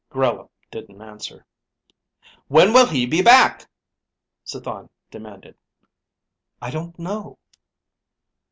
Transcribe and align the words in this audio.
Grella 0.09 0.49
didn't 0.71 0.99
answer. 1.03 1.45
"When 2.47 2.73
will 2.73 2.87
he 2.87 3.05
be 3.05 3.21
back?" 3.21 3.69
Cithon 4.43 4.89
demanded. 5.11 5.55
"I 6.59 6.71
don't 6.71 6.97
know." 6.97 7.37